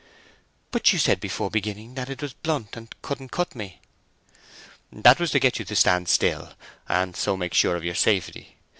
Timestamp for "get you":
5.39-5.65